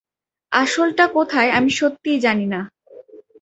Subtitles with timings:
[0.51, 2.65] আসল টা কোথায় আমি সত্যিই জানি নাহ।